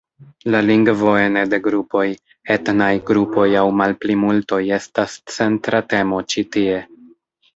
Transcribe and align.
La 0.53 0.59
lingvo 0.67 1.11
ene 1.23 1.41
de 1.49 1.57
grupoj, 1.65 2.05
etnaj 2.55 2.87
grupoj 3.09 3.45
aŭ 3.63 3.67
malplimultoj 3.81 4.61
estas 4.79 5.17
centra 5.35 5.83
temo 5.93 6.23
ĉi 6.35 6.45
tie. 6.57 6.81